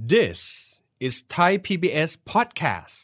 [0.00, 2.96] This is Thai PBS podcast.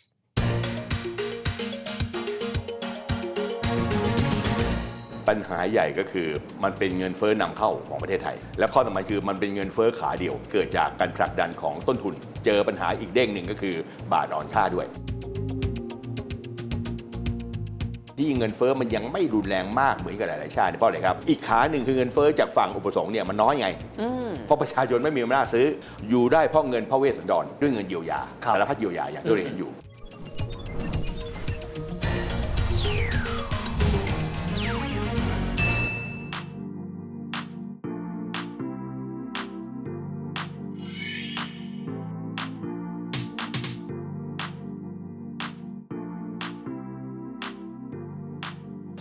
[5.28, 6.28] ปัญหาใหญ่ก็คือ
[6.62, 13.76] มันเป็นเงินเฟ้อนำเข้าของประเทศไทย และข้อสำคัญคือมันเป็นเงินเฟ้อขาเดียว เกิดจากการผลักดันของต้นทุน เจอปัญหาอีกเด้งหนึ่งก็คือ
[14.12, 14.86] บาทอ่อนค่าด้วย
[18.18, 23.66] ที่เงินเฟ้อมันยังไม่รุนแรงมากเหมือนกับหลายๆชาติเพราะอะไรครับ อีกขาหนึ่งคือเงินเฟ้อจากฝั่งอุปสงค์เนี่ยมันน้อยไง
[24.46, 25.66] เพราะประชาชนไม่มีอำนาจซื้อ
[26.08, 29.70] อยู่ได้เพราะเงินพระเวสสันดรด้วยเงินเยียวยาครับสารพัดเยียวยาอย่างที่เราเห็นอยู่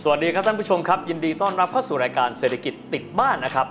[0.06, 3.66] สวัสดีครับท่านผู้ชมครับ ยินดีต้อนรับเข้าสู่รายการเศรษฐกิจติดบ้านนะครับ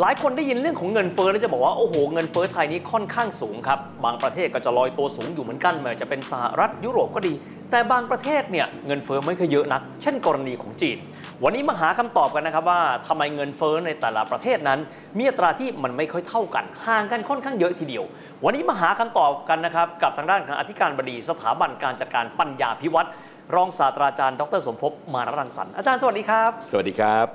[0.00, 7.34] หลายคนได้ยินเรื่องของเงินเฟ้อแล้วจะบอกว่าโอ้โหเงินเฟ้อไทยนี้ค่อนข้างสูงครับบางประเทศก็จะลอยตัวสูงอยู่เหมือนกันไม่ว่าจะเป็นสหรัฐยุโรปก็ดี
[7.70, 10.96] แต่บางประเทศเนี่ยเงินเฟ้อไม่ค่อยเยอะนัก เช่นกรณีของจีน
[11.44, 14.78] วันนี้มาหาคำตอบกันนะครับว่าทำไมเงินเฟ้อในแต่ละประเทศนั้น
[15.18, 18.04] มีอัตราที่มันไม่ค่อยเท่ากันห่างกันค่อนข้างเยอะทีเดียว
[18.44, 23.10] วันนี้มาหาคำตอบกันนะครับกับทางด้านของอธิการบดีสถาบันการจัดการปัญญาพิวัตร
[23.54, 27.26] รองศาสตราจารย์ ดรสมภพมานรังสรรค์อาจารย์สวัสดีครับ สวัสดีครับ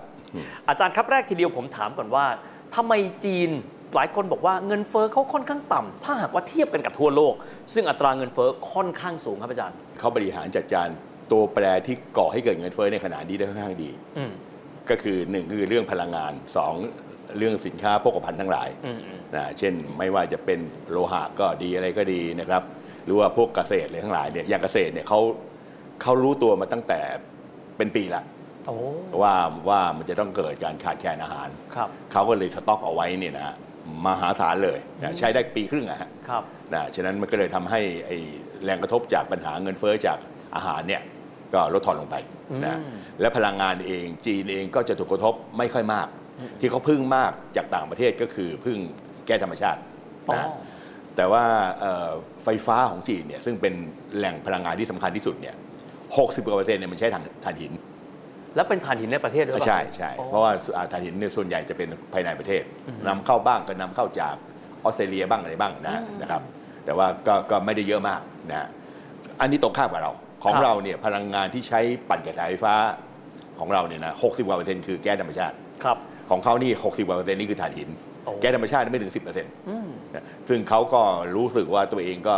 [0.70, 2.26] อาจารย์ครับแรกทีเดียวผมถามก่อนว่า
[2.76, 2.94] ทำไม
[3.26, 3.50] จีน
[3.96, 7.34] หลายคนบอกว่าเงินเฟ้อเขาค่อนข้างต่ำถ้าหากว่าเทียบกันกับทั่วโลก
[7.74, 10.88] ซึ่งอัตราเงินเฟ้อค่อนข้างสูงครับอาจารย์เขาบริหารจัดการ
[11.32, 14.32] ตัวแปรที่ก่อให้เกิดเงินเฟ้อในขณะนี้ได้ค่อนข้างดีอืม
[14.90, 16.74] ก็คือหนึ่งคือเรื่องพลังงานสอง
[17.38, 20.60] เรื่องสินค้าโภคภัณฑ์ทั้งหลายอืมอืมนะเช่นไม่ว่าจะเป็น
[20.92, 22.64] โลหะก็ดีอะไรก็ดีนะครับ
[23.06, 25.20] หรือว่าพวกเกษตรอะไรทั้งหลายเนี่ยอย่างเกษตรเนี่ยเขา
[26.02, 27.00] เขารู้ตัวมาตั้งแต่
[27.78, 28.24] เป็นปีละ
[28.68, 28.78] โอ้
[29.22, 29.34] ว่า
[29.70, 33.56] ว่ามันจะต้องเกิดการขาดแคลนอาหารครับเขาก็เลยสต็อกเอาไว้เนี่ยนะ
[34.06, 38.18] มหาศาลเลยนะใช้ได้ปีครึ่งอะฮะครับนะฉะนั้นมันก็เลยทำให้ไอ้
[38.64, 40.18] แรงกระทบจากปัญหาเงินเฟ้อจาก
[40.56, 41.02] อาหารเนี่ย
[41.54, 42.16] ก็ลดทอนลงไป
[42.66, 46.08] นะอืมและพลังงานเองจีนเองก็จะถูกกระทบไม่ค่อยมาก
[46.60, 48.78] ที่เขาพึ่งมากจากต่างประเทศก็คือพึ่ง
[49.28, 49.80] แก้ธรรมชาติ
[50.30, 50.48] อ๋อนะ
[51.16, 51.44] แต่ว่า
[51.80, 52.10] เอ่อ
[52.44, 53.74] ไฟฟ้าของจีนเนี่ยซึ่งเป็น
[54.18, 55.56] แหล่งพลังงานที่สำคัญที่สุดเนี่ย
[56.18, 57.72] หกสิบกว่าเปอร์เซ็นต์เนี่ยมันใช้ถ่านถ่านหิน
[58.56, 62.64] แล้วเป็นถ่านหินในประเทศด้วยปะใช่ใช่อ๋อเพราะว่าอ่าถ่านหินเนี่ยส่วนใหญ่จะเป็นภายในประเทศ
[63.08, 64.36] นำเข้าบ้างก็นำเข้าจาก
[64.84, 66.42] ออสเตรเลียบ้างอะไรบ้างนะนะครับ
[66.86, 68.68] แต่ว่าก็ก็ไม่ได้เยอะมากนะ
[69.42, 70.12] อันนี้ตรงข้ามกับเรา
[70.44, 71.80] ของครับเราเนี่ยพลังงานที่ใช้
[72.10, 72.76] ปั่นกระแสไฟฟ้า
[73.60, 75.98] ของเราเนี่ยนะหกสิบกว่าเปอร์เซ็นต์คือแก๊สธรรมชาติครับ
[76.30, 77.90] ของเขานี่หกสิบกว่าเปอร์เซ็นต์นี่คือถ่านหิน
[78.26, 79.90] โอ้แก๊สธรรมชาติไม่ถึงสิบเปอร์เซ็นต์อืม
[80.50, 81.02] ซึ่งเขาก็
[81.36, 82.36] รู้สึกว่าตัวเองก็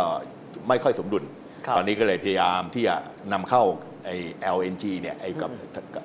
[0.68, 1.39] ไม่ค่อยสมดุลครับ
[1.76, 2.94] ตอนนี้ก็เลยพยายามที่จะ
[3.32, 3.62] นำเข้า
[4.06, 4.16] ไอ้
[4.56, 5.50] LNG เนี่ยไอ้กับ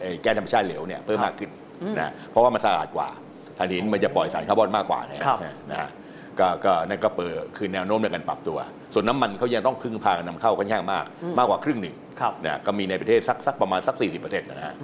[0.02, 1.50] ไอ้แก๊สธรรมชาติเหลวเนี่ยเพิ่มมากขึ้น
[2.00, 3.10] นะเพราะว่ามันสะอาดกว่า
[3.58, 5.40] ถ่านหินมันจะปล่อยสารคาร์บอนมากกว่าไงครับ
[5.72, 5.90] นะ
[6.40, 8.58] ก็ก็นั่นก็เปิดคือแนวโน้มในการปรับตัว
[8.94, 11.06] ส่วนน้ำมันเขายังต้องพึ่งพากันนำเข้าค่อนข้างมาก
[11.38, 14.76] มากกว่าครึ่งหนึ่งครับนะก็มีในประเทศสักสักประมาณสัก 40%นะฮะ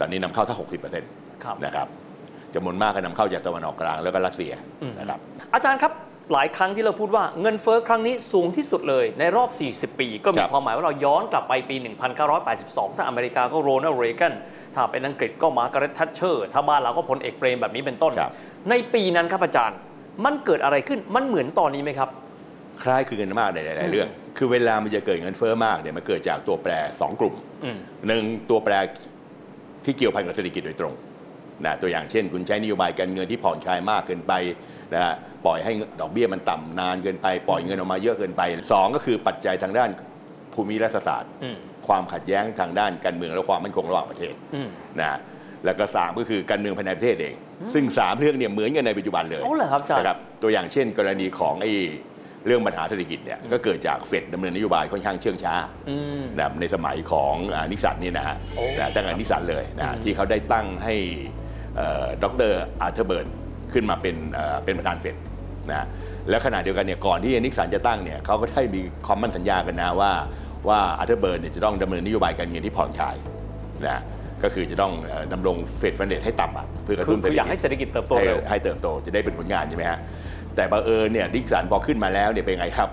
[0.00, 1.88] ตอนนี้นำเข้าสัก60%ครับนะครับ
[2.54, 4.52] จำนวนมากก็นำเข้าจากตะวันออกกลางแล้วก็รัสเซีย
[4.98, 5.20] นะครับ
[5.54, 5.92] อาจารย์ครับ
[6.32, 11.76] หลายครั้งที่เราพูดว่าเงินเฟ้อครั้งนี้สูงที่สุดเลยในรอบ 40 ปี ก็มีครับความหมายว่าเราย้อนกลับไปปี
[12.36, 14.34] 1982 ถ้าอเมริกาก็โรนัลด์เรแกน
[14.74, 18.32] ถ้าเป็นอังกฤษก็มาร์กาเร็ตทัชเชอร์ถ้าบ้านเราก็พลเอกเปรมแบบนี้เป็นต้นครับ
[18.70, 19.78] ในปีนั้นครับอาจารย์
[20.24, 22.08] มันเกิดอะไรขึ้นมันเหมือนตอนนี้ไหมครับ
[22.82, 27.34] คล้ายคลึงกันมากในหลาย ๆ เรื่อง คือเวลามันจะเกิดเงินเฟ้อมากเนี่ยมันเกิดจากตัวแปร 2 กลุ่ม
[27.64, 27.78] อืม
[28.08, 28.74] หนึ่งตัวแปร
[29.84, 30.94] ที่เกี่ยวพันกับเศรษฐกิจโดยตรง
[31.64, 34.32] นะตัวอย่างเช่น คุณใช้นโยบายการเงินที่ผ่อนคลายมากเกินไป
[34.94, 35.14] นะฮะ
[35.46, 38.42] ปล่อยให้ดอกเบี้ยมันต่ำนานเกินไปปล่อยเงินออกมาเยอะเกินไป
[38.72, 39.90] สองก็คือปัจจัยทางด้าน
[40.54, 41.56] ภูมิรัฐศาสตร์อืม
[41.88, 44.68] ความขัดแย้งทางด้านการเมืองและความมั่นคงระหว่างประเทศอืม
[45.00, 45.18] นะ
[45.64, 47.34] แล้วก็สามก็คือการเมืองภายในประเทศเอง
[47.74, 51.72] ซึ่งสามเรื่องเนี่ยเหมือนกันในปัจจุบันเลยเอาเหรอครับอาจารย์นะครับตัวอย่างเช่น กรณีของไอ้
[52.46, 55.54] เรื่องปัญหาเศรษฐกิจเนี่ยก็เกิดจากเฟดดำเนินนโยบายค่อนข้างเชื่องช้า
[55.88, 60.94] อืมนะครับในสมัยของอ่านิกสันนี่นะฮะโอ้นะตั้งแต่นิกสันเลยนะที่เขาได้ตั้งให้
[61.76, 63.26] เอ่อดร.อาร์เธอร์เบิร์น
[63.72, 65.16] ขึ้นมาเป็นเอ่อเป็นประธานเฟด
[65.70, 65.86] นะ
[66.28, 70.12] และขณะเดียวกันเนี่ยก่อนที่นิกสันจะตั้งเนี่ยเขาก็ได้มีความหมั้นสัญญากันนะว่า
[70.68, 73.16] ว่าอาร์เธอร์เบิร์นเนี่ยจะต้องดำเนินนโยบายการเงินที่ผ่อนคลาย
[73.86, 74.00] นะ
[74.42, 79.98] ก็คือจะต้องเอ่อดำรง Fed Funds Rate ให้ต่ำอะเพื่อกระคือตุ้นคืออยากให้เศรษฐกิจเศรษฐกิจเติบโตให้เร็วให้เติบโตจะได้เป็นผลงานใช่ไหมฮะ
[80.56, 82.88] แต่บังเอิญเนี่ยนิสสันพอขึ้นมาแล้วเนี่ยเป็นไงครับ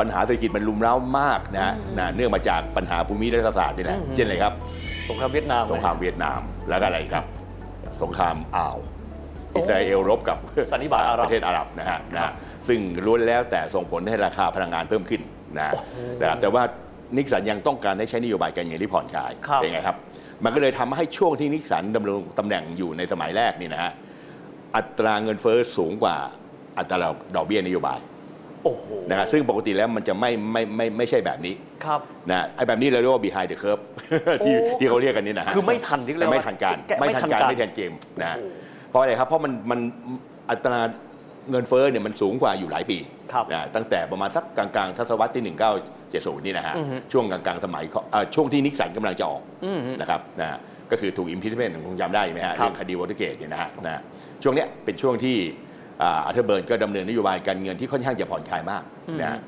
[0.00, 4.52] ปัญหาเศรษฐกิจมันลุมเร้ามากนะนะเนื่องมาจากปัญหาภูมิรัฐศาสตร์นี่แหละเช่นอะไรครับ
[5.08, 7.24] สงครามเวียดนามสงครามเวียดนามแล้วก็อะไรครับ
[8.02, 8.76] สงครามอ่าว
[9.56, 10.38] อิสราเอลรบกับ
[10.70, 12.32] สันนิบาตอาหรับประเทศอาหรับนะฮะนะ
[12.68, 15.22] ซึ่งล้วนแล้วแต่ส่งผลให้ราคาพลังงานเพิ่มขึ้น
[15.58, 15.72] นะ
[16.20, 16.62] นะครับแต่ว่า
[17.16, 19.96] นิกสันยังต้องการให้ใช้นโยบายการเงินที่ผ่อนคลายครับเป็นไงครับ
[20.44, 23.92] มันก็เลยทำให้ช่วงที่นิกสันดำรงตำแหน่งอยู่ในสมัยแรกนี่นะฮะ
[24.76, 26.16] อัตราเงินเฟ้อสูงกว่า
[26.78, 27.98] อัตราดอกเบี้ยนโยบาย
[28.64, 31.54] โอ้โหนะครับซึ่งปกติแล้วมันจะไม่ไม่ไม่ไม่ใช่แบบนี้
[31.84, 32.00] ครับ
[32.30, 33.82] นะไอ้แบบนี้เราเรียกว่า behind the curve
[34.44, 37.92] ที่โอ้ที่เขาเรียกกันนี่นะฮะคือไม่ทันที่เรียกว่าไม่ทันการแกะไม่ทันการไม่ทันการไม่ทันเกม
[38.22, 38.46] นะโอ้โห
[38.88, 39.80] เพราะอะไรครับเพราะมันมัน
[40.50, 40.80] อัตรา
[41.50, 42.98] เงินเฟ้อเนี่ยมันสูงกว่าอยู่หลายปี
[43.32, 45.44] ครับนะตั้งแต่ประมาณสักกลางๆทศวรรษที่
[45.94, 50.58] 1970 นี่นะฮะอือฮึช่วงกลางๆสมัยเขาเอ่อช่วงที่นิกสันกำลังจะออกอืมนะครับนะ
[50.90, 54.00] ก็คือถูก impeachment คงจำได้ไหมฮะครับเรื่องคดีวอเตอร์เกตเนี่ยนะฮะนะ
[54.42, 55.36] ช่วงเนี้ยเป็นช่วงที่
[56.02, 58.82] อาร์เธอร์เบิร์นก็ดำเนินนโยบายการเงินที่ค่อนข้างจะผ่อนคลายมาก
[59.20, 59.38] นะฮะ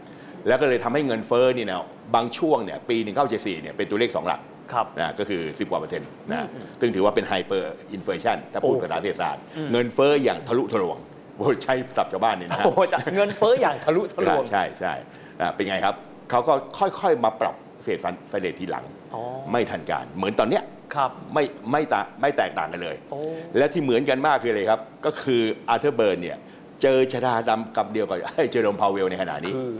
[0.48, 1.82] แล้วก็เลยทำให้เงินเฟ้อนี่นะ
[2.14, 2.96] บางช่วงเนี่ยปี
[3.30, 4.40] 1974 เนี่ยเป็นตัวเลข2หลัก
[4.72, 6.48] ครับนะก็คือ 10 กว่าเปอร์เซ็นต์นะ
[6.80, 9.42] ซึ่งถือว่าเป็น hyperinflation ถ้าพูดโอ้ภาษาเศรษฐศาสตร์
[9.72, 10.98] เงินเฟ้ออย่างทะลุทะลวง
[11.36, 14.92] โอ้ใช้ศัพท์ชาวบ้านเนี่ยนะฮะโอ้โหจะเงินเฟ้ออย่างทะลุทะลวงใช่ใช่
[15.40, 15.94] อ่าเป็นไงครับ
[16.30, 18.84] เขาก็ค่อยๆมาปรับ Fed Fund Fed Rate ทีหลัง
[19.14, 19.22] อ๋อ
[19.52, 20.62] ไม่ทันการ เหมือนตอนเนี้ย
[20.94, 23.20] ครับไม่ไม่แตไม่แตกต่างกันเลยโอ้
[23.56, 26.38] และที่เหมือนกันมากคืออะไรครับ ก็คืออาร์เธอร์เบิร์นเนี่ย
[26.82, 29.72] เจอชะตากรรมเดียวกับไอ้เจอร์โรมพาวเวลในขณะนี้คือ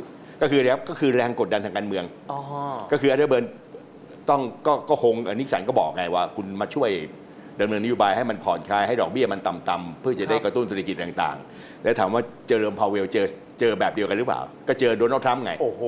[0.43, 2.39] ก็คืออะไรครับก็คือแรงกดดันทางการเมืองอ๋อ
[2.93, 3.45] ก็คืออาร์เธอร์เบิร์น
[4.31, 6.91] ต้องก็ก็คงนิกสันก็บอกไงว่า คุณมาช่วย
[7.61, 13.27] ดำเนินนโยบายให้มันผ่อนคลายให้ดอกเบี้ยมันต่ำๆเพื่อจะได้กระตุ้นเศรษฐกิจต่างๆ แล้วถามว่าเจอเรมพาวเวลเจอ
[13.61, 15.83] เจอแบบเดียวกันหรือเปล่า ก็เจอโดนัลด์ทรัมป์ไงโอ้โห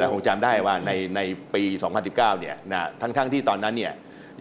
[0.00, 1.20] เราคงจำได้ว่าในใน
[1.54, 1.62] ปี
[2.02, 3.92] 2019 เนี่ยนะทั้งๆที่ตอนนั้นเนี่ย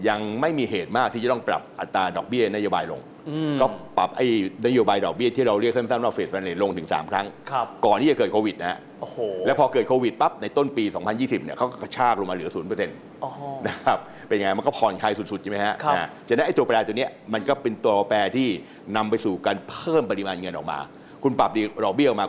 [0.09, 3.16] ยังไม่มีเหตุมากที่จะต้องปรับอัตราดอกเบี้ยนโยบายลงอืม
[3.61, 3.65] ก็
[3.97, 4.25] ปรับไอ้
[4.65, 10.83] นโยบายดอกเบี้ยที่เราเรียกสั้นๆว่าเฟดฟันเรทลงถึง 3 ครั้งครับก่อนที่จะเกิดโควิดนะฮะโอ้โหแล้วพอเกิดโควิดปั๊บในต้นปี
[11.15, 13.31] 2020 เนี่ยเขาก็กระชากลงมาเหลือ0%อ๋อ
[13.67, 13.97] นะครับ
[14.27, 18.47] เป็นไงมันก็ผ่อนคลายสุดๆใช่ไหมฮะครับนะฉะนั้นไอ้ตัวแปรตัวเนี้ยมันก็เป็นตัวแปรที่
[18.95, 20.79] นำไปสู่การเพิ่มปริมาณเงินออกมา
[21.23, 22.27] คุณปรับดีดอกเบี้ยออกมา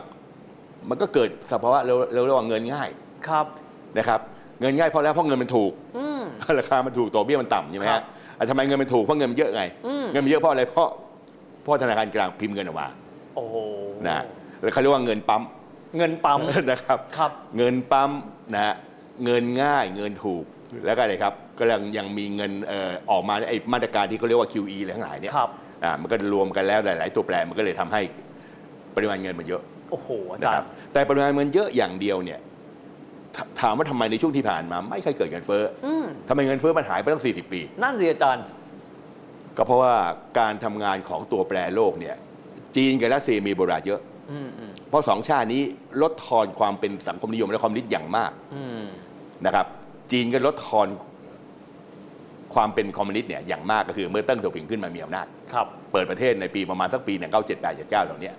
[0.89, 2.89] มันก็เกิดสภาวะเร็วๆเรียกว่าเงินง่าย
[3.27, 3.45] ครับ
[3.97, 4.19] นะครับ
[4.61, 6.21] เงินง่ายเพราะแล้วเพราะเงินมันถูกอืม
[6.59, 8.18] ราคามันถูกตัวเบี้ยมันต่ำใช่ไหมครัฮะบอะ
[8.49, 10.89] ทำไมเงินมันถูกเพราะเงินมันเยอะไงอืมเงินมันเยอะเพราะอะไรเพราะ
[11.61, 12.87] เพราะธนาคารกลางพิมพ์เงินออกมา
[13.35, 13.55] โอ้โห
[14.07, 14.23] นะ
[14.61, 15.43] แล้วเขาเรียกว่าเงินปั๊ม
[15.97, 16.39] เงินปั๊ม
[16.71, 18.11] นะครับครับ เงินปั๊ม
[18.53, 18.75] นะฮะ
[19.25, 20.43] เงินง่ายเงินถูก
[20.85, 25.49] แล้วก็อะไรครับก็ยังยังมีเงินเอ่อออกมาไอ้มาตรการที่เขาเรียกว่า QE อะไรทั้งหลายเนี่ยครับ
[25.83, 28.01] อ่ามันก็รวมกันแล้วหลาย ๆ ตัวแปรมันก็เลยทำให้
[28.95, 32.39] ปริมาณเงินมันเยอะโอ้โหอานะจารครับย์แต่ปริมาณเงินเยอะอย่างเดียวเนี่ย
[33.35, 38.43] ถถามว่าทำไมในช่วงที่ผ่านมา ไม่เคยเกิดเงินเฟ้อออืมทำไมเงินเฟ้อมันหายไปตั้ง 40 ปี นั่นสิอาจารย์
[39.57, 39.93] ก็เพราะว่า
[40.39, 42.15] การทำงานของตัวแปรโลกเนี่ย
[42.75, 43.99] จีนกับรัสเซียมีบทบาทเยอะ
[44.31, 45.61] อืมอืมเพราะสองชาตินี้
[46.01, 48.85] ลดทอนความเป็นสังคมนิยมและความนิดอย่างมากอืม
[49.45, 49.65] นะครับ
[50.11, 50.87] จีนก็ลดทอน
[52.55, 58.31] ความเป็นคอมมิวนิสต์เนี่ยอย่างมากก็คือเมื่อเติ้งเสี่ยวผิงขึ้นมามีอำนาจครับเปิดประเทศในปีประมาณสักปี1978 79เหล่านี้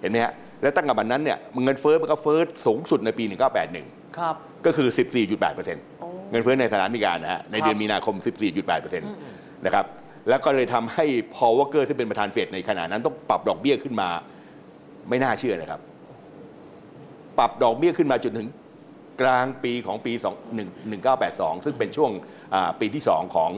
[0.00, 4.36] เห็นไหมฮะแล้วตั้งแต่วันนั้นเนี่ยเงินเฟ้อมันก็เฟ้อสูงสุดในปี 1981 ครับ
[4.66, 4.88] ก็คือ
[5.38, 8.16] 14.8%โอ้เงินเฟ้อในสหรัฐอเมริกานะฮะในเดือนมีนาคม
[8.64, 9.00] 14.8%
[9.64, 9.86] นะครับ
[10.28, 11.04] แล้วก็เลยทำให้
[11.34, 14.08] พอลวอลเกอร์ซึ่งเป็นประธานเฟดในขณะนั้นต้องปรับดอกเบี้ยขึ้นมา
[15.08, 15.80] ไม่น่าเชื่อนะครับ
[17.38, 18.48] ปรับดอกเบี้ยขึ้นมาจนถึง
[19.20, 20.26] กลางปีของปี2
[20.56, 22.10] 1 1982 ซึ่งเป็นช่วง
[22.54, 23.50] อ่าปีที่ 2 ของ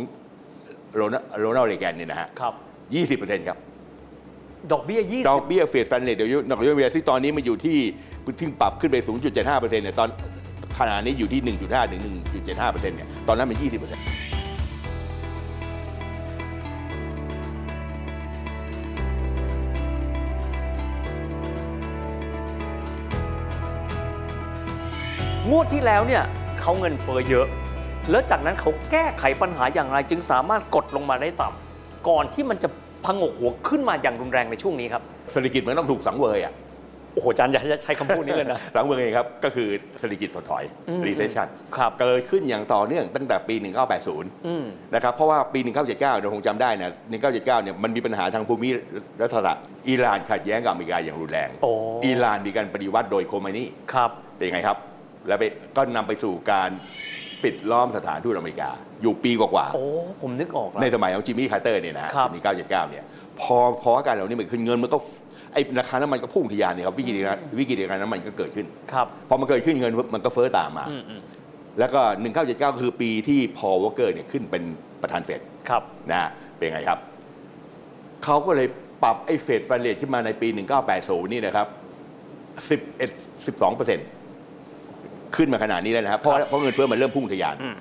[0.95, 2.55] โรนัลด์โรนัลด์เรแกนเนี่ยนะฮะครับ
[3.31, 3.59] 20%ครับ
[4.73, 7.79] ดอกเบี้ยดอกเบี้ยเฟดฟันเรทเดี๋ยวดอกเบี้ยเวียที่ตอนนี้มันอยู่ที่
[8.41, 8.97] ที่ปรับขึ้นไป
[9.35, 10.09] 0.75%เนี่ยตอน
[10.81, 12.03] ขณะนี้อยู่ที่ 1.5 ถึง
[12.45, 13.71] 1.75%เนี่ย ตอนนั้นมัน20% 20
[25.51, 26.23] งวดที่แล้วเนี่ย
[26.61, 27.47] เขาเงินเฟ้อเยอะ
[28.11, 32.69] แล้วจากนั้นเขาแก้ไขปัญหาอย่างไร จึงสามารถกดลงมาได้ต่ำก่อนที่มันจะ
[33.05, 35.03] พังกหัวขึ้นมาอย่างรุนแรงในช่วงนี้ครับ
[35.33, 36.53] เศรษฐกิจมันต้องถูกสังเวยอะ
[37.15, 39.69] โอ้โหอาจารย์อย่าใช้คำพูดนี้เลยนะสังเวยเองครับ ก็คือ
[40.01, 43.55] เศรษฐกิจถดถอยอืม recession ครับเกิดขึ้นอย่างต่อเนื่องตั้งแต่ปี
[44.01, 44.65] 1980อืม
[44.95, 48.69] นะครับ เพราะว่าปี 1979เราคงจำได้นะ 1979 เนี่ยมันมีปัญหาทางภูมิ
[49.23, 51.71] รัฐศาสตร์อิหร่านขัดแย้งกับอเมริกาอย่างรุนแรงโอ้
[52.07, 54.77] อิหร่านมีการปฏิวัติโดยโคมัยนีครับเป็นยังไงครับ
[55.29, 55.45] แล้วไป
[55.77, 56.71] ก็นำไปสู่การ
[57.43, 58.71] ปิดล้อมสถานทูตอเมริกา
[59.03, 59.85] อยู่ปีกว่าโอ้
[60.23, 63.05] ผมนึกออกๆแล้วในสมัยของจิมมี่คาร์เตอร์เนี่ยนะฮะครับปี1979 เนี่ย
[63.41, 64.99] พอพออาการเหล่านี้มันขึ้นเงินมันก็
[65.53, 71.21] ไอ้ราคาน้ำมันก็พุ่งทะยานเนี่ยครับวิกฤตการวิกฤตการน้ำมันก็เกิดขึ้นครับพอมันเกิดขึ้นเงินมันก็เฟ้อตามมาอืมอืม
[71.79, 72.01] แล้วก็
[72.41, 74.63] 1979 คือปีที่พอลวอลเกอร์เนี่ยขึ้นเป็น
[75.03, 76.99] ประธานเฟดครับนะฮะเป็นไงครับ
[78.25, 78.69] เขาก็เลย
[79.03, 80.49] ปรับไอ้ Fed funds rate ขึ้นมาในปี
[80.91, 81.67] 1980 นี่นะครับ
[82.69, 82.99] 11
[83.47, 84.07] 12เปอร์เซ็นต์
[85.37, 87.77] ขึ้นมาขนาดนี้แล้วนะครับเพราะเพราะเงินเฟ้อมันเริ่มพุ่งทะยานอืม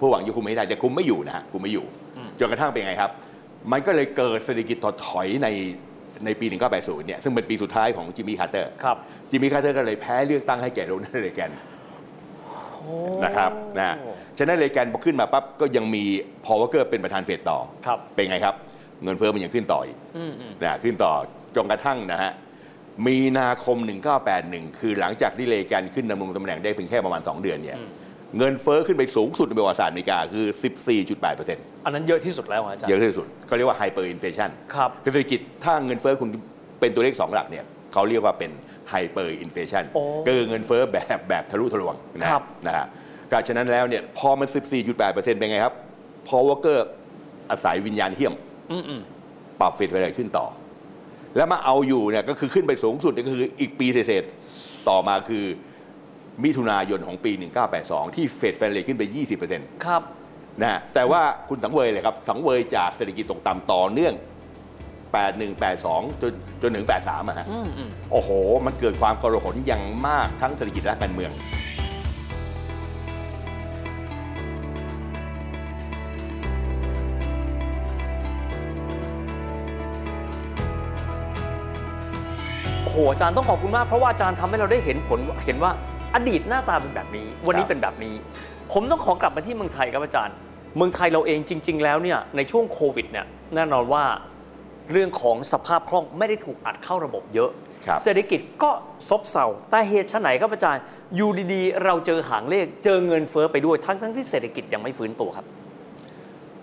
[0.00, 1.84] ผู้หวังจะคุมไม่ได้แต่คุมไม่อยู่นะฮะคุมไม่อยู่
[2.38, 3.10] จนกระทั่งเป็นไงครับ
[3.72, 5.48] มันก็เลยเกิดเศรษฐกิจถดถอยใน
[6.24, 6.46] ในปี
[6.76, 8.96] 1980 เนี่ยซึ่งเป็นปีสุดท้ายของจิมมี่คาร์เตอร์ครับ
[9.30, 11.50] จิมมี่คาร์เตอร์ก็เลยแพ้เลือกตั้งให้แก่โรนัลด์เรแกน
[13.24, 13.96] นะครับนะ
[14.38, 16.04] ฉะนั้นเรแกนพอขึ้นมาปั๊บก็ยังมี
[16.44, 18.54] พอล โวลเกอร์เป็นประธานเฟดต่อครับเป็นไงครับ
[19.02, 21.12] เงินเฟ้อมันยังขึ้นต่ออีกอืมอืมนะขึ้นต่อ
[21.56, 22.32] จนกระทั่งนะฮะ
[23.06, 23.76] มีนาคม
[24.28, 27.78] 1981 คือหลังจากที่เรแกนขึ้นดำรงตำแหน่งได้เพียงแค่ประมาณ 2 เดือนเนี่ย
[28.38, 30.46] เงินเฟ้อขึ้นไปสูงสุดในประวัติศาสตร์อเมริกาคือ
[31.16, 36.28] 14.8%อันนั้นเยอะที่สุดแล้วอาจารย์ เยอะที่สุดเขาเรียกว่า hyperinflation ครับเศรษฐกิจถ้าเงินเฟ้อคุณ
[36.80, 38.50] เป็นตัวเลข2หลักเนี่ยเขาเรียกว่าเป็น
[38.90, 42.86] hyperinflation โอ้ก็คือเงินเฟ้อแบบแบบทะลุทะลวงนะครับนะฮะ
[43.30, 45.74] ก็ฉะนั้นแล้วเนี่ยพอมัน 14.8%เป็นไงครับ
[46.28, 46.88] พอวอเกอร์
[47.50, 48.34] อาศัยวิญญาณเฮี้ยม
[48.72, 49.00] อืมอืม
[49.60, 50.46] ปรับเฟดไปเลยขึ้นต่อ
[51.36, 55.44] แล้วมาเอาอยู่เนี่ยก็คือขึ้นไปสูงสุดเนี่ยก็คืออีกปีเศษๆต่อมาคือ
[56.44, 57.32] มิถุนายนของปี
[57.74, 64.14] 1982 ที่เฟดแฟนเลยขึ้นไป 20%นครับะฮะแต่ว่าคุณสังเวยเลยครับ สังเวยจากเศรษฐกิจตกต่ำต่อเนื่อง
[65.12, 66.32] 81 82 จน
[66.62, 68.30] จนถึง 83อะฮะอืมอืมโอ้โห
[68.66, 71.32] มันเกิดความกระหนอย่างมากทั้งเศรษฐกิจและการเมือง
[82.82, 85.72] โอ้โหอาจารย์ต้องขอบคุณมากเพราะว่าอาจารย์ทำให้เราได้เห็นผลเห็นว่า
[86.14, 88.14] อดีตหน้าตาเป็นแบบนี้ วันนี้ครับเป็นแบบนี้
[88.72, 90.36] ผมต้องขอกลับมาที่เมืองไทยครับอาจารย์
[90.76, 94.04] เมืองไทยเราเองจริง ๆ แล้วเนี่ยในช่วงโควิดเนี่ยแน่นอนว่า
[94.92, 97.50] เรื่องของสภาพคล่องไม่ได้ถูกอัดเข้าระบบเยอะ
[97.86, 98.70] ครับเศรษฐกิจก็
[99.08, 100.82] ซบเซาแต่เหตุไฉนครับอาจารย์
[101.16, 105.46] อยู่ดีๆ เราเจอหางเลขเจอเงินเฟ้อไปด้วยทั้งๆที่เศรษฐกิจยังไม่ฟื้นตัวครับ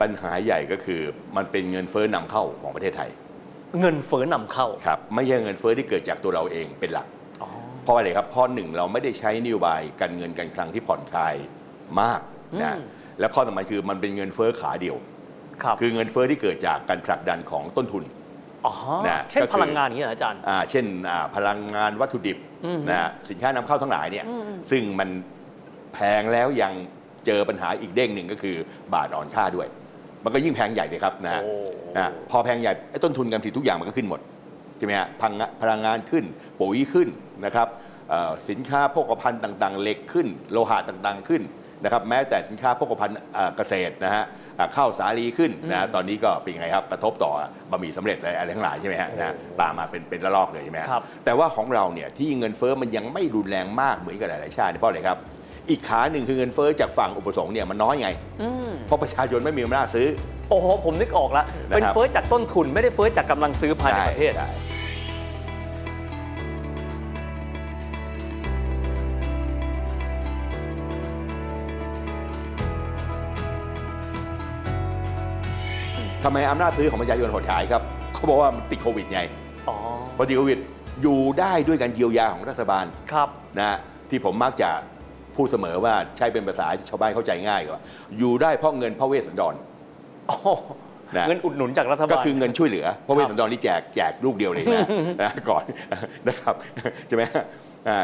[0.02, 1.02] ปัญหาใหญ่ก็คือ
[1.36, 3.10] มันเป็นเงินเฟ้อนำเข้าของประเทศไทย
[3.80, 7.17] เงินเฟ้อนำเข้าครับไม่ใช่เงินเฟ้อที่เกิดจากตัวเราเองเป็นหลักอ๋อ
[7.88, 11.36] เพราะอะไรครับเพราะหนึ่งเราไม่ได้ใช้นโยบายการเงินการคลังที่ผ่อนคลาย
[12.02, 12.22] มาก
[12.62, 12.84] นะอืม
[13.20, 14.96] และข้อต่อมาคือมันเป็นเงินเฟ้อขาเดียว
[15.64, 18.04] ครับคือเงินเฟ้อที่เกิดจากการผลักดันของต้นทุน
[18.66, 18.74] อ๋อ
[19.08, 25.10] นะเช่นก็คือพลังงานอย่างนี้เหรออาจารย์อ่าเช่นอ่าพลังงานวัตถุดิบอืมนะสินค้านำเข้าทั้งหลายเนี่ยอืมซึ่งมัน
[25.94, 26.74] แพงแล้วยัง
[27.26, 28.56] เจอปัญหาอีกเด้งหนึ่งก็คือ
[28.94, 29.68] บาทอ่อนค่าด้วย
[30.24, 31.52] มันก็ยิ่งแพงใหญ่เลยครับนะโอ้
[31.98, 34.20] นะพอแพงใหญ่ไอ้ต้นทุนการผลิตทุกอย่างมันก็ขึ้นหมด
[34.78, 36.24] ใช่ไหมฮะพลังงานพลังงานขึ้น
[36.60, 37.08] ปุ๋ยขึ้น
[37.46, 37.68] นะครับ
[38.10, 41.42] เอ่อสินค้าโภคภัณฑ์ต่างๆ เหล็กขึ้น โลหะต่างๆขึ้น
[41.84, 44.24] นะครับแม้แต่สินค้าโภคภัณฑ์เอ่อเกษตรนะฮะ
[44.60, 47.32] อ่าข้าวสาลีขึ้นนะตอนนี้ก็เป็นยังไงครับกระทบต่อ
[47.72, 55.18] บะหมี่สำเร็จอะไรอะไรทั้งหลายใช่ไหมฮะนะตามมาเป็นเป็นระลอกเลยใช่ไหมฮะครับแต่ว่าของเราเนี่ยที่เงินเฟ้อมันยังไม่รุนแรงมากเหมือนกับหลายๆชาติเพราะอะไรครับ
[55.70, 58.10] อีกขาหนึ่งคือเงินเฟ้อจากฝั่งอุปสงค์เนี่ยมันน้อยไง
[58.42, 60.08] อืมเพราะประชาชนไม่มีอำนาจซื้อ
[60.50, 77.82] โอ้โหผมนึกออกแล้วนะครับเป็นเฟ้อจากต้นทุนไม่ได้เฟ้อจากกำลังซื้อภายในประเทศำไมอำนาจซื้อของประชาชนหดหายครับ
[78.14, 79.22] เขาบอกว่ามันติดโควิดไง
[79.70, 79.76] อ๋อ
[80.18, 80.60] พอติดโควิด
[81.02, 83.78] อยู่ได้ด้วยการเยียวยาของรัฐบาลครับนะฮะ
[84.10, 84.70] ที่ผมมักจะ
[85.36, 87.82] พูดเสมอว่าใช้เป็นภาษาชาวบ้านเข้าใจง่ายกว่า
[88.18, 89.56] อยู่ได้เพราะเงินพระเวสสันดร
[90.32, 90.38] อ๋อ
[91.16, 94.88] นะเงินอุดหนุนจากรัฐบาลก็คือเงินช่วยเหลือเพราะเวสสันดรนี่แจกแจกลูกเดียวเลยนะ
[95.22, 95.64] นะก่อน
[96.28, 96.54] นะครับ
[97.08, 97.44] ใช่ไหมอ่า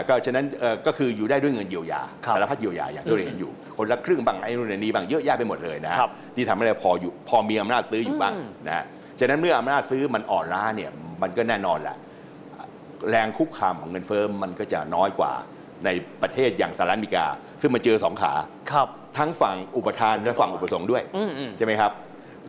[0.07, 8.85] ก็ฉะนั้นเอ่อก็คืออยู่ได้ด้วยเงินเยียวยาครับสารพัดเยียวยาอย่างที่เราเห็นอยู่ คนละครึ่งบางไอ้นู่นไอ้นี่บางเยอะแยะไปหมดเลยนะฮะครับที่ทำให้เราพออยู่พอมีอำนาจซื้ออยู่บ้างอืมนะฮะ
[9.19, 11.95] ฉะนั้นเมื่ออำนาจซื้อมันอ่อนล้าเนี่ยมันก็แน่นอนแหละ
[13.09, 15.31] แรงคุกคามของเงินเฟ้อมันก็จะน้อยกว่า
[15.85, 15.89] ใน
[16.21, 17.25] ประเทศอย่างสหรัฐอเมริกา
[17.61, 18.33] ซึ่งมันเจอสองขา
[18.71, 18.87] ครับ
[19.17, 21.91] ทั้งฝั่งอุปทานและฝั่งอุปสงค์ด้วยอืมอืมใช่ไหมครับ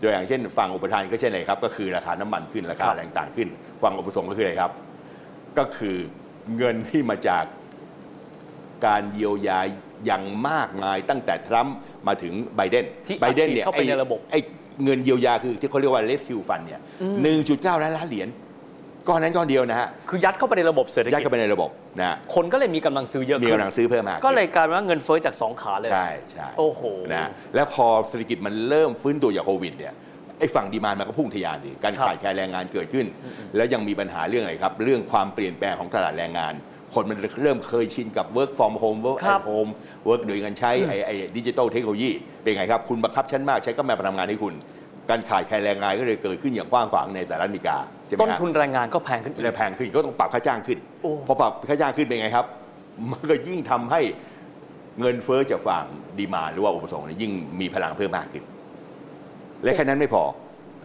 [0.00, 3.48] ตัวอย่างเช่นฝั่งอุปทานก็เช่นอะไรครับ ก็คือราคาน้ำมันขึ้นราคาครับอะไรต่างๆขึ้น
[3.82, 4.70] ฝั่งอุปสงค์ก็คืออะไรครับ
[5.58, 5.96] ก็คือ
[6.56, 7.44] เงินที่มาจาก
[8.86, 9.60] การเยียวยา
[10.06, 11.76] อย่างมากมายตั้งแต่ทรัมป์
[12.08, 14.40] มาถึงไบเดนที่ไบเดนอัดฉีดเนี่ยเข้าไปในระบบไอ้
[14.84, 16.80] เงินเยียวยาคือที่เขาเรียกว่า rescue fund เนี่ย
[17.22, 18.28] หนึ่งจุดเก้าล้านล้านเหรียญ
[19.08, 26.82] ก้อนนั้นก้อนเดียวนะฮะ คือยัดเข้าไปในระบบเศรษฐยัดกิจเข้าไปในระบบนะฮะคนก็เลยมีกำลังซื้อเยอะมีขึ้นกำลังซื้อเพิ่มมาก ก็เลยกลายเป็นว่าเงินเฟ้อจากสองขาเลย ใช่ใช่โอ้โห
[27.12, 29.94] นะแล้วพอเศรษฐกิจมันเริ่มฟื้นตัวจากโควิดเนี่ย
[30.38, 33.06] ไอ้ฝั่งดีมานมันก็พุ่งทะยานดิการครับขาดแคลนแรงงานเกิดขึ้น
[33.56, 36.54] แล้วยังมีปัญหาเรื่องอะไรครับ เรื่องความเปลี่ยนแปลงของตลาดแรงงาน
[36.94, 39.70] คนมันเริ่มเคยชินกับ work from home work ครั at บ home
[40.08, 42.10] work โดยการใช้ไอ้ไอ้ดิจิทัลเทคโนโลยี
[42.42, 44.54] เป็นไงครับ คุณบังคับฉันมากใช้ก็มาทำงานให้คุณ
[45.10, 47.76] การขาดแคลนแรงงานก็เลยเกิดขึ้นอย่างกว้างขวางในสหรัฐอเมริกา
[48.06, 52.46] ใช่ไหมต้นฮะ ทุนแรงงานก็แพงขึ้นอีกและแพงขึ้นก็ต้องปรับค่าจ้างขึ้นโอ้ พอปรับค่าจ้างขึ้นเป็นไงครับ
[53.10, 54.00] มันก็ยิ่งทำให้
[55.00, 55.84] เงินเฟ้อจากฝั่ง
[56.18, 58.42] ดีมานหรือว่าอุปสงค์เนี่ยยิ่งมีพลังเพิ่มมากขึ้น
[59.64, 60.22] และแค่นั้นไม่พอ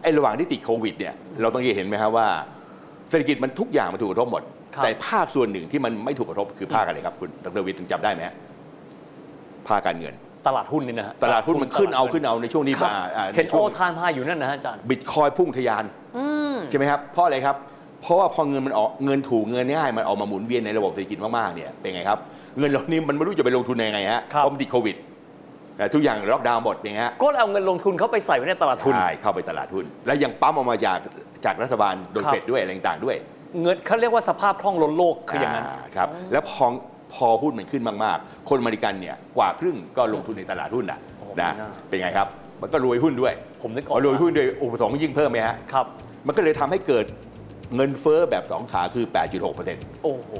[0.02, 2.28] ไอ้ระหว่างที่ติดโควิดเนี่ยเราต้องเห็นไหมครับว่า
[3.10, 4.42] เศรษฐกิจมันทุกอย่างมันถูกกระทบหมด
[4.74, 8.34] ครับแต่ภาคส่วนหนึ่งที่มันไม่ถูกกระทบคือภาคอะไรครับคุณดรวิทย์จำได้ไหมฮะ
[9.68, 10.14] ภาคการเงิน
[10.46, 15.84] ตลาดหุ้นนี่นะฮะตลาดหุ้นมันขึ้นเอาขึ้นเอาในช่วงนี้ครับมาอ่าเห็นใช่โอวงทานพาอยู่นั่นนะฮะอาจารย์บิตคอยพุ่งทะยาน
[16.16, 17.56] อืมใช่ไหมครับเพราะอะไรครับ
[18.02, 22.18] เพราะว่าพอเงินมันออกเงินถูกเงินง่ายมันออกมาหมุนเวียนในระบบเศรษฐกิจมากๆเนี่ยเป็นไงครับ
[22.58, 25.08] เงินเหล่านี้มันไม่รู้จะไปลงทุนยังไงฮะครับเพราะมันติดโควิดนะ
[25.94, 30.98] ทุกอย่างล็อกดาวน์หมดอย่างเงี้ยก็เลยเอาเงินลงทุนเข้าไปใส่ไว้ในตลาดทุน ใช่เข้าไปตลาดหุ้น แล้วยังปั๊มออกมาจาก
[31.44, 33.16] จากรัฐบาลโดยครับ เฟดด้วยอะไรต่างๆด้วย
[33.62, 36.66] เงินเขาเรียกว่าสภาพคล่องล้นโลกคืออย่างนั้นอ่าครับแล้วพอ
[37.14, 42.28] พอหุ้นมันขึ้นมากๆ คนอเมริกันเนี่ยกว่าครึ่งก็ลงทุนในตลาดหุ้นนะโอ้นะไม่น่า เป็นไงครับ
[42.62, 43.32] มันก็รวยหุ้นด้วย
[43.62, 45.86] ผมนึกอพอกอรวยหุ้นด้วยอุปสงค์ยิ่งเพิ่มไหมฮะครับ
[46.26, 47.06] มันก็เลยทำให้เกิด
[47.76, 49.04] เงินเฟ้อแบบสองขาคือ
[49.40, 50.30] 8.6%นะโอ้โห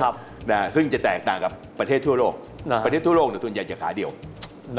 [0.00, 0.14] ครับ
[0.50, 2.34] นะซึ่งจะแตกต่างกับประเทศทั่วโลก
[2.72, 4.10] นะประเทศทั่วโลกเนี่ยส่วนใหญ่จะขาเดียว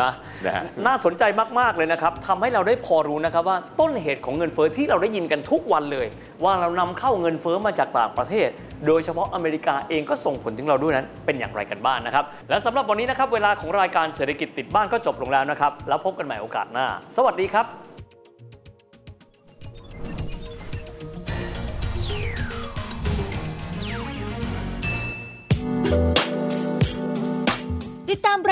[0.02, 0.12] นะ
[0.46, 1.24] นะฮะ น่าสนใจ
[1.60, 6.08] มาก ๆ เลยนะครับทำให้เราได้พอรู้นะครับว่าต้นเหตุของเงินเฟ้อที่เราได้ยินกันทุกวันเลย
[6.44, 8.50] ว่าเรานำเข้าเงินเฟ้อมาจากต่างประเทศ
[8.88, 17.97] โดยเฉพาะอเมริกาเองก็ส่งผลถึงเราด้วยนั้นเป็นอย่างไรกันบ้างนะครับ และสำหรับวันนี้นะครับเวลาของรายการเศรษฐกิจติดบ้านก็จบลงแล้วนะครับ แล้วพบกันใหม่โอกาสหน้า สวัสดีครับ